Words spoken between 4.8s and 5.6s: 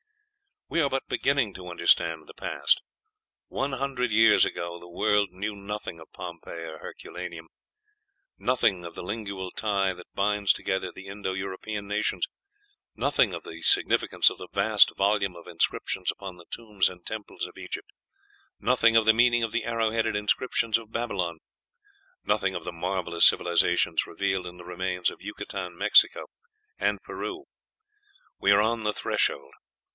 world knew